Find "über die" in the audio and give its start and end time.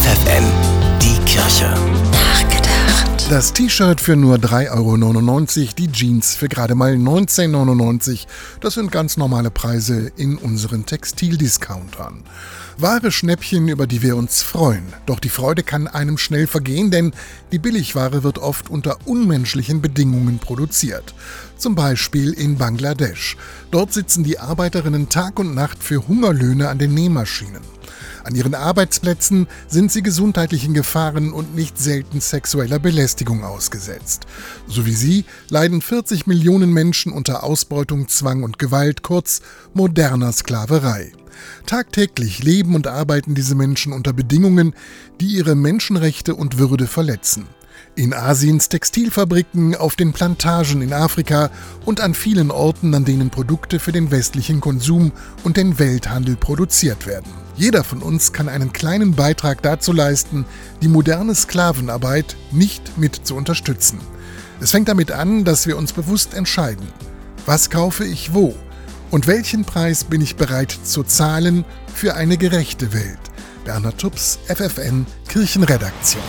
13.68-14.00